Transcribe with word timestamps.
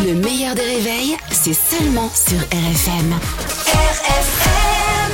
Le 0.00 0.14
meilleur 0.14 0.54
des 0.54 0.62
réveils, 0.62 1.16
c'est 1.30 1.52
seulement 1.54 2.10
sur 2.14 2.38
RFM. 2.38 3.12
RFM 3.66 5.12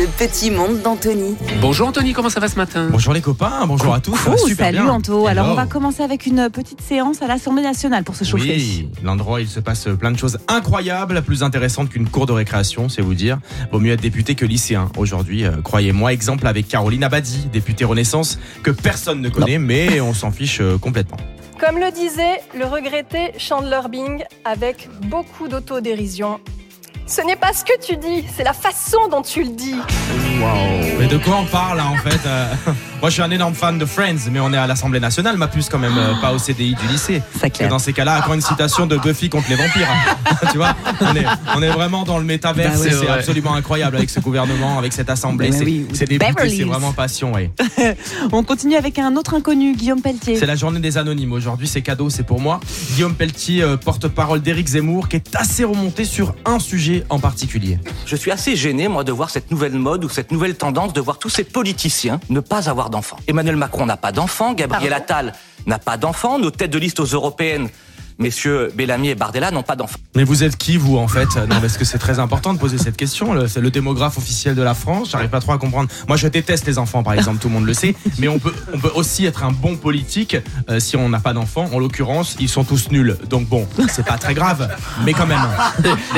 Le 0.00 0.06
petit 0.06 0.50
monde 0.50 0.80
d'Anthony. 0.80 1.34
Bonjour 1.60 1.88
Anthony, 1.88 2.12
comment 2.14 2.30
ça 2.30 2.40
va 2.40 2.48
ce 2.48 2.56
matin 2.56 2.88
Bonjour 2.90 3.12
les 3.12 3.20
copains, 3.20 3.66
bonjour 3.66 3.92
à 3.92 4.00
tous. 4.00 4.16
ça 4.16 4.30
va 4.30 4.36
Coucou, 4.36 4.48
super 4.48 4.66
salut 4.66 4.78
bien. 4.78 4.88
Anto. 4.90 5.26
Alors 5.26 5.44
Hello. 5.46 5.52
on 5.52 5.56
va 5.56 5.66
commencer 5.66 6.02
avec 6.02 6.24
une 6.26 6.48
petite 6.48 6.80
séance 6.80 7.20
à 7.20 7.26
l'Assemblée 7.26 7.62
nationale 7.62 8.02
pour 8.04 8.14
se 8.16 8.24
chauffer. 8.24 8.54
Oui, 8.56 8.88
l'endroit 9.02 9.40
il 9.42 9.48
se 9.48 9.60
passe 9.60 9.88
plein 9.98 10.12
de 10.12 10.18
choses 10.18 10.38
incroyables, 10.48 11.20
plus 11.22 11.42
intéressantes 11.42 11.90
qu'une 11.90 12.08
cour 12.08 12.24
de 12.26 12.32
récréation, 12.32 12.88
c'est 12.88 13.02
vous 13.02 13.14
dire. 13.14 13.38
Vaut 13.72 13.80
mieux 13.80 13.92
être 13.92 14.00
député 14.02 14.36
que 14.36 14.46
lycéen 14.46 14.88
aujourd'hui, 14.96 15.44
euh, 15.44 15.56
croyez-moi. 15.62 16.12
Exemple 16.12 16.46
avec 16.46 16.66
Caroline 16.68 17.04
Abadi, 17.04 17.48
députée 17.52 17.84
Renaissance, 17.84 18.38
que 18.62 18.70
personne 18.70 19.20
ne 19.20 19.28
connaît, 19.28 19.58
mais 19.58 20.00
on 20.00 20.14
s'en 20.14 20.30
fiche 20.30 20.60
euh, 20.60 20.78
complètement. 20.78 21.18
Comme 21.60 21.78
le 21.78 21.90
disait 21.92 22.40
le 22.54 22.64
regretté 22.64 23.32
Chandler 23.36 23.82
Bing 23.90 24.24
avec 24.46 24.88
beaucoup 25.02 25.46
d'autodérision. 25.46 26.40
Ce 27.06 27.20
n'est 27.20 27.36
pas 27.36 27.52
ce 27.52 27.64
que 27.66 27.78
tu 27.78 27.98
dis, 27.98 28.24
c'est 28.34 28.44
la 28.44 28.54
façon 28.54 29.08
dont 29.10 29.20
tu 29.20 29.42
le 29.42 29.50
dis. 29.50 29.76
Mais 30.98 31.06
de 31.06 31.18
quoi 31.18 31.36
on 31.36 31.44
parle 31.44 31.76
là, 31.76 31.86
en 31.88 31.96
fait 31.96 32.26
euh, 32.26 32.54
Moi 33.00 33.08
je 33.08 33.14
suis 33.14 33.22
un 33.22 33.30
énorme 33.30 33.54
fan 33.54 33.78
de 33.78 33.86
Friends, 33.86 34.28
mais 34.30 34.40
on 34.40 34.52
est 34.52 34.58
à 34.58 34.66
l'Assemblée 34.66 35.00
nationale, 35.00 35.38
ma 35.38 35.48
puce 35.48 35.70
quand 35.70 35.78
même, 35.78 35.96
euh, 35.96 36.12
pas 36.20 36.34
au 36.34 36.38
CDI 36.38 36.74
du 36.74 36.86
lycée. 36.86 37.22
Et 37.58 37.66
dans 37.66 37.78
ces 37.78 37.94
cas-là, 37.94 38.22
quand 38.26 38.34
une 38.34 38.42
citation 38.42 38.86
de 38.86 38.98
Buffy 38.98 39.30
contre 39.30 39.48
les 39.48 39.56
vampires, 39.56 39.88
tu 40.52 40.58
vois, 40.58 40.76
on 41.00 41.16
est, 41.16 41.24
on 41.56 41.62
est 41.62 41.70
vraiment 41.70 42.04
dans 42.04 42.18
le 42.18 42.24
métaverse, 42.24 42.78
Bah 42.84 42.90
C'est 42.90 43.08
absolument 43.08 43.54
incroyable 43.54 43.96
avec 43.96 44.10
ce 44.10 44.20
gouvernement, 44.20 44.78
avec 44.78 44.92
cette 44.92 45.08
assemblée, 45.08 45.48
Bah 45.48 45.56
c'est 45.58 45.64
oui, 45.64 45.86
Beverly 46.18 46.58
c'est 46.58 46.64
vraiment 46.64 46.92
passion, 46.92 47.32
ouais. 47.32 47.50
On 48.32 48.42
continue 48.42 48.76
avec 48.76 48.98
un 48.98 49.16
autre 49.16 49.32
inconnu, 49.32 49.74
Guillaume 49.74 50.02
Pelletier. 50.02 50.36
C'est 50.36 50.44
la 50.44 50.56
journée 50.56 50.80
des 50.80 50.98
anonymes 50.98 51.32
aujourd'hui, 51.32 51.68
c'est 51.68 51.80
cadeau, 51.80 52.10
c'est 52.10 52.24
pour 52.24 52.38
moi. 52.38 52.60
Guillaume 52.92 53.14
Pelletier, 53.14 53.62
euh, 53.62 53.78
porte-parole 53.78 54.42
d'Éric 54.42 54.68
Zemmour, 54.68 55.08
qui 55.08 55.16
est 55.16 55.36
assez 55.36 55.64
remonté 55.64 56.04
sur 56.04 56.34
un 56.44 56.58
sujet 56.58 57.06
en 57.08 57.18
particulier. 57.18 57.78
Je 58.04 58.14
suis 58.14 58.30
assez 58.30 58.56
gêné, 58.56 58.88
moi, 58.88 59.04
de 59.04 59.12
voir 59.12 59.30
cette 59.30 59.50
nouvelle 59.50 59.72
mode 59.72 60.04
ou 60.04 60.10
cette 60.10 60.32
nouvelle 60.32 60.56
tendance 60.56 60.92
de 60.92 61.00
voir 61.00 61.18
tous 61.18 61.30
ces 61.30 61.44
politiciens 61.44 62.20
ne 62.28 62.40
pas 62.40 62.68
avoir 62.68 62.89
d'enfants. 62.90 63.16
Emmanuel 63.26 63.56
Macron 63.56 63.86
n'a 63.86 63.96
pas 63.96 64.12
d'enfants, 64.12 64.52
Gabriel 64.52 64.92
Attal 64.92 65.32
n'a 65.66 65.78
pas 65.78 65.96
d'enfants, 65.96 66.38
nos 66.38 66.50
têtes 66.50 66.70
de 66.70 66.78
liste 66.78 67.00
aux 67.00 67.04
européennes, 67.04 67.68
messieurs 68.20 68.70
Bellamy 68.74 69.08
et 69.08 69.14
Bardella, 69.14 69.50
n'ont 69.50 69.62
pas 69.62 69.76
d'enfants. 69.76 69.98
Mais 70.14 70.24
vous 70.24 70.44
êtes 70.44 70.56
qui, 70.56 70.76
vous, 70.76 70.96
en 70.96 71.08
fait 71.08 71.34
Non, 71.36 71.60
parce 71.60 71.76
que 71.76 71.84
c'est 71.84 71.98
très 71.98 72.18
important 72.18 72.54
de 72.54 72.58
poser 72.58 72.78
cette 72.78 72.96
question. 72.96 73.34
C'est 73.48 73.60
le 73.60 73.70
démographe 73.70 74.18
officiel 74.18 74.54
de 74.54 74.62
la 74.62 74.74
France. 74.74 75.10
J'arrive 75.10 75.30
pas 75.30 75.40
trop 75.40 75.52
à 75.52 75.58
comprendre. 75.58 75.88
Moi, 76.06 76.16
je 76.16 76.28
déteste 76.28 76.66
les 76.66 76.78
enfants, 76.78 77.02
par 77.02 77.14
exemple, 77.14 77.38
tout 77.38 77.48
le 77.48 77.54
monde 77.54 77.66
le 77.66 77.74
sait. 77.74 77.94
Mais 78.18 78.28
on 78.28 78.38
peut, 78.38 78.54
on 78.72 78.78
peut 78.78 78.92
aussi 78.94 79.26
être 79.26 79.44
un 79.44 79.50
bon 79.52 79.76
politique 79.76 80.36
euh, 80.68 80.78
si 80.80 80.96
on 80.96 81.08
n'a 81.08 81.20
pas 81.20 81.32
d'enfants. 81.32 81.68
En 81.72 81.78
l'occurrence, 81.78 82.36
ils 82.40 82.48
sont 82.48 82.64
tous 82.64 82.90
nuls. 82.90 83.16
Donc 83.28 83.48
bon, 83.48 83.66
c'est 83.88 84.04
pas 84.04 84.18
très 84.18 84.34
grave, 84.34 84.68
mais 85.04 85.12
quand 85.12 85.26
même. 85.26 85.40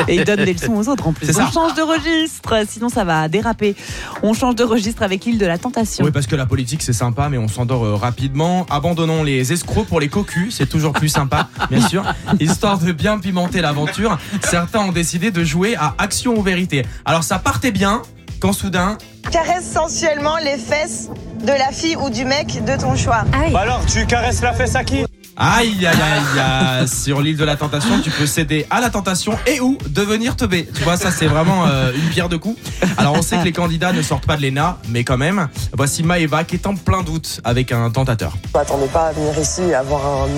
Et 0.08 0.16
il 0.16 0.24
donne 0.24 0.44
des 0.44 0.52
leçons 0.52 0.74
aux 0.74 0.88
autres 0.88 1.06
en 1.06 1.12
plus. 1.12 1.26
C'est 1.26 1.32
ça. 1.32 1.46
On 1.48 1.52
change 1.52 1.74
de 1.74 1.82
registre, 1.82 2.54
sinon 2.68 2.88
ça 2.88 3.04
va 3.04 3.28
déraper. 3.28 3.76
On 4.22 4.32
change 4.34 4.56
de 4.56 4.64
registre 4.64 5.02
avec 5.02 5.24
l'île 5.24 5.38
de 5.38 5.46
la 5.46 5.58
tentation. 5.58 6.04
Oui, 6.04 6.10
parce 6.10 6.26
que 6.26 6.36
la 6.36 6.46
politique, 6.46 6.82
c'est 6.82 6.92
sympa, 6.92 7.28
mais 7.28 7.38
on 7.38 7.48
s'endort 7.48 7.84
euh, 7.84 7.94
rapidement. 7.94 8.66
Abandonnons 8.70 9.22
les 9.22 9.52
escrocs 9.52 9.86
pour 9.86 10.00
les 10.00 10.08
cocus, 10.08 10.56
c'est 10.56 10.68
toujours 10.68 10.92
plus 10.92 11.08
sympa, 11.08 11.48
bien 11.70 11.80
sûr. 11.92 12.04
Histoire 12.40 12.78
de 12.78 12.92
bien 12.92 13.18
pimenter 13.18 13.60
l'aventure, 13.60 14.18
certains 14.42 14.80
ont 14.80 14.92
décidé 14.92 15.30
de 15.30 15.44
jouer 15.44 15.76
à 15.76 15.94
Action 15.98 16.34
ou 16.36 16.42
Vérité. 16.42 16.86
Alors 17.04 17.22
ça 17.22 17.38
partait 17.38 17.70
bien, 17.72 18.02
quand 18.40 18.52
soudain, 18.52 18.96
Caresse 19.30 19.70
sensuellement 19.72 20.36
les 20.38 20.56
fesses 20.56 21.08
de 21.44 21.52
la 21.52 21.70
fille 21.70 21.96
ou 21.96 22.10
du 22.10 22.24
mec 22.24 22.64
de 22.64 22.80
ton 22.80 22.96
choix. 22.96 23.24
Bah 23.52 23.60
alors, 23.60 23.80
tu 23.86 24.04
caresses 24.04 24.42
la 24.42 24.52
fesse 24.52 24.74
à 24.74 24.82
qui? 24.82 25.04
Aïe 25.36 25.86
aïe 25.86 25.86
aïe 25.86 26.40
aïe 26.40 26.88
Sur 26.88 27.22
l'île 27.22 27.38
de 27.38 27.44
la 27.44 27.56
tentation 27.56 28.00
tu 28.00 28.10
peux 28.10 28.26
céder 28.26 28.66
à 28.68 28.82
la 28.82 28.90
tentation 28.90 29.32
et 29.46 29.60
ou 29.60 29.78
devenir 29.88 30.36
teubé 30.36 30.68
Tu 30.74 30.82
vois 30.82 30.98
ça 30.98 31.10
c'est 31.10 31.26
vraiment 31.26 31.66
euh, 31.66 31.90
une 31.94 32.10
pierre 32.10 32.28
de 32.28 32.36
coups 32.36 32.60
Alors 32.98 33.14
on 33.14 33.22
sait 33.22 33.38
que 33.38 33.44
les 33.44 33.52
candidats 33.52 33.94
ne 33.94 34.02
sortent 34.02 34.26
pas 34.26 34.36
de 34.36 34.42
l'ENA 34.42 34.76
Mais 34.90 35.04
quand 35.04 35.16
même 35.16 35.48
Voici 35.72 36.02
Maëva 36.02 36.44
qui 36.44 36.56
est 36.56 36.66
en 36.66 36.74
plein 36.74 37.02
doute 37.02 37.40
avec 37.44 37.72
un 37.72 37.88
tentateur 37.88 38.36
Je 38.52 38.58
m'attendais 38.58 38.88
pas 38.88 39.06
à 39.06 39.12
venir 39.12 39.38
ici 39.38 39.62
et 39.62 39.74
avoir 39.74 40.02
un, 40.06 40.28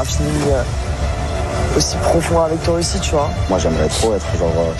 un 0.00 0.04
feeling 0.04 0.42
euh, 0.48 0.62
aussi 1.76 1.96
profond 1.98 2.40
avec 2.42 2.62
toi 2.62 2.74
aussi, 2.74 2.98
tu 3.00 3.10
vois. 3.12 3.30
Moi, 3.48 3.58
j'aimerais 3.58 3.88
trop 3.88 4.14
être 4.14 4.26
genre 4.38 4.52
euh, 4.56 4.72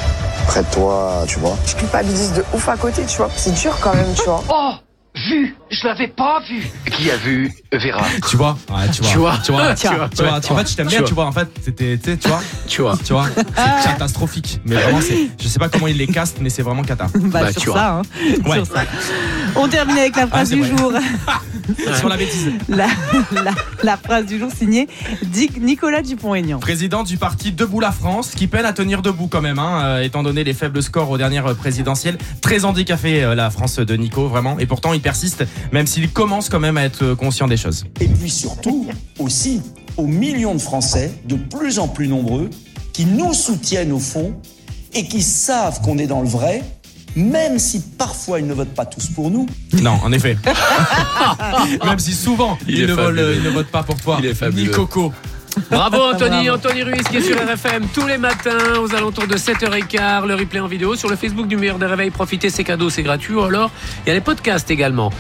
près 0.47 0.63
de 0.63 0.69
toi, 0.71 1.25
tu 1.27 1.39
vois. 1.39 1.57
Je 1.67 1.75
culpabilise 1.77 2.33
de 2.35 2.45
ouf 2.55 2.69
à 2.69 2.77
côté, 2.77 3.05
tu 3.05 3.17
vois. 3.19 3.31
C'est 3.37 3.53
dur 3.55 3.77
quand 3.81 3.95
même, 3.95 4.13
tu 4.15 4.23
vois. 4.25 4.43
Oh 4.49 4.73
Vu 5.15 5.55
Je 5.71 5.87
l'avais 5.87 6.09
pas 6.09 6.41
vu 6.49 6.67
Qui 6.91 7.11
a 7.11 7.19
vu 7.19 7.53
Vera? 7.71 8.01
Tu 8.31 8.35
vois 8.39 8.57
Ouais 8.71 8.89
tu 8.91 9.03
vois 9.03 9.11
Tu 9.13 9.19
vois. 9.19 9.37
Tu 9.45 9.53
vois 9.53 9.75
Tu 9.75 9.87
vois. 9.89 10.09
Tu 10.09 10.23
vois 10.23 10.37
En 10.39 10.41
fait 10.57 10.71
je 10.71 10.75
t'aime 10.75 10.87
bien 10.87 10.99
Tu 11.01 11.05
tu 11.05 11.13
vois 11.15 11.27
En 11.27 11.33
fait 11.33 11.49
c'était 11.63 11.99
tu 12.03 12.13
sais, 12.13 12.17
tu 12.17 12.29
vois 12.29 12.41
Tu 12.67 12.81
vois. 12.81 12.97
Tu 13.05 13.13
vois 13.13 13.27
C'est 13.37 13.89
catastrophique 13.91 14.61
Mais 14.65 14.75
vraiment 14.77 15.03
c'est 15.03 15.29
Je 15.39 15.49
sais 15.49 15.59
pas 15.59 15.69
comment 15.69 15.87
ils 15.89 15.99
les 15.99 16.07
castent 16.07 16.39
Mais 16.41 16.49
c'est 16.49 16.63
vraiment 16.63 16.83
cata 16.83 17.09
Bah, 17.15 17.41
Bah, 17.43 17.53
sur 17.53 17.61
tu 17.61 17.69
vois. 17.69 17.79
ça, 17.79 17.91
hein. 17.99 18.03
Ouais. 18.47 18.65
Sur 18.65 18.67
ça. 18.69 18.85
On 19.55 19.69
termine 19.69 19.99
avec 19.99 20.17
la 20.17 20.27
phrase 20.29 20.49
c'est 20.49 20.55
du 20.55 20.63
vrai. 20.63 20.79
jour. 20.79 20.93
Sur 21.99 22.09
la 22.09 22.17
bêtise 22.17 22.51
La, 22.69 22.87
la- 23.33 23.55
la 23.83 23.97
phrase 23.97 24.27
du 24.27 24.39
jour 24.39 24.51
signée 24.57 24.89
Dick 25.23 25.61
Nicolas 25.61 26.03
Dupont-Aignan. 26.03 26.59
Président 26.59 27.03
du 27.03 27.17
parti 27.17 27.53
Debout 27.53 27.81
la 27.81 27.93
France, 27.93 28.33
qui 28.35 28.47
peine 28.47 28.65
à 28.67 28.73
tenir 28.73 29.03
debout 29.03 29.29
quand 29.29 29.41
même, 29.41 29.59
hein, 29.59 29.83
euh, 29.85 30.03
étant 30.03 30.23
donné 30.23 30.45
les 30.45 30.55
faibles 30.55 30.83
scores 30.83 31.11
aux 31.11 31.19
dernières 31.19 31.55
présidentielles. 31.55 32.19
Très 32.41 32.65
handicapé 32.65 33.23
euh, 33.25 33.35
la 33.35 33.51
France 33.51 33.77
de 33.77 33.97
Nico, 33.97 34.29
vraiment. 34.29 34.59
Et 34.59 34.67
pourtant, 34.67 34.93
il 34.93 35.01
persiste, 35.01 35.45
même 35.73 35.87
s'il 35.87 36.11
commence 36.11 36.49
quand 36.49 36.61
même 36.61 36.77
à 36.77 36.85
être 36.85 37.03
euh, 37.03 37.15
conscient 37.15 37.47
des 37.49 37.57
choses. 37.57 37.85
Et 38.01 38.09
puis 38.09 38.31
surtout, 38.31 38.87
aussi, 39.19 39.61
aux 39.97 40.07
millions 40.07 40.55
de 40.55 40.61
Français, 40.61 41.13
de 41.27 41.35
plus 41.37 41.79
en 41.79 41.89
plus 41.89 42.09
nombreux, 42.09 42.49
qui 42.93 43.07
nous 43.07 43.33
soutiennent 43.35 43.93
au 43.93 43.99
fond 43.99 44.35
et 44.95 45.07
qui 45.09 45.23
savent 45.23 45.81
qu'on 45.81 45.97
est 45.99 46.07
dans 46.07 46.21
le 46.23 46.29
vrai, 46.29 46.63
même 47.17 47.59
si 47.59 47.81
parfois 47.99 48.41
ils 48.41 48.47
ne 48.47 48.55
votent 48.55 48.75
pas 48.75 48.87
tous 48.87 49.07
pour 49.09 49.31
nous. 49.31 49.47
Non, 49.81 49.99
en 50.03 50.13
effet. 50.13 50.37
même 51.85 51.99
si 51.99 52.13
souvent, 52.13 52.59
Il 52.69 52.77
il, 52.77 52.83
est 52.85 52.87
ne 52.87 52.93
vole- 52.95 53.05
fabuleux. 53.17 53.35
il 53.37 53.43
ne 53.43 53.51
vote 53.51 53.67
pas 53.69 53.83
pour 53.83 54.01
toi. 54.01 54.17
Il 54.21 54.27
est 54.27 54.35
fabuleux. 54.35 54.63
Ni 54.65 54.71
Coco. 54.71 55.13
Bravo 55.71 55.99
Anthony, 56.15 56.47
Bravo. 56.47 56.57
Anthony 56.57 56.83
Ruiz 56.83 57.03
qui 57.11 57.19
est 57.19 57.21
sur 57.21 57.37
RFM 57.37 57.87
tous 57.93 58.07
les 58.07 58.17
matins 58.17 58.79
aux 58.83 58.95
alentours 58.95 59.27
de 59.27 59.37
7h15, 59.37 60.25
le 60.27 60.35
replay 60.35 60.61
en 60.61 60.67
vidéo 60.67 60.95
sur 60.97 61.11
le 61.11 61.17
Facebook 61.17 61.47
du 61.47 61.59
meilleur 61.59 61.79
des 61.79 61.85
réveils, 61.85 62.09
profitez, 62.11 62.49
c'est 62.49 62.65
cadeau, 62.65 62.89
c'est 62.89 63.03
gratuit 63.03 63.35
ou 63.35 63.43
alors 63.43 63.71
il 64.07 64.09
y 64.09 64.13
a 64.13 64.15
les 64.15 64.23
podcasts 64.23 64.71
également. 64.71 65.13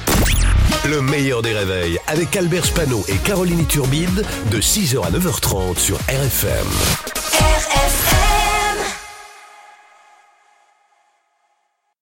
Le 0.88 1.02
meilleur 1.02 1.42
des 1.42 1.52
réveils 1.52 1.98
avec 2.06 2.34
Albert 2.34 2.64
Spano 2.64 3.04
et 3.08 3.16
Caroline 3.16 3.66
Turbide 3.66 4.25
de 4.50 4.58
6h 4.58 5.04
à 5.06 5.10
9h30 5.10 5.78
sur 5.78 5.97
RFM. 6.08 6.66
RFM 7.38 8.21